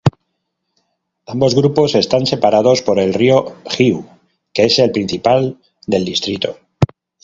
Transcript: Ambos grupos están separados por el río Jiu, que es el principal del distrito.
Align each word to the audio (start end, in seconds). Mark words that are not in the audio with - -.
Ambos 1.33 1.53
grupos 1.53 1.93
están 1.93 2.25
separados 2.25 2.81
por 2.81 2.97
el 2.97 3.13
río 3.13 3.55
Jiu, 3.69 4.03
que 4.51 4.63
es 4.63 4.79
el 4.79 4.91
principal 4.91 5.59
del 5.85 6.05
distrito. 6.05 6.57